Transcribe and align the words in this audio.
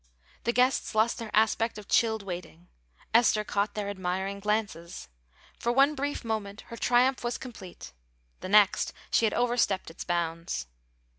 The 0.45 0.51
guests 0.51 0.95
lost 0.95 1.19
their 1.19 1.29
aspect 1.31 1.77
of 1.77 1.87
chilled 1.87 2.23
waiting; 2.23 2.69
Esther 3.13 3.43
caught 3.43 3.75
their 3.75 3.87
admiring 3.87 4.39
glances. 4.39 5.09
For 5.59 5.71
one 5.71 5.93
brief 5.93 6.25
moment 6.25 6.61
her 6.69 6.75
triumph 6.77 7.23
was 7.23 7.37
complete; 7.37 7.93
the 8.39 8.49
next 8.49 8.93
she 9.11 9.27
had 9.27 9.33
overstepped 9.35 9.91
its 9.91 10.03
bounds. 10.03 10.65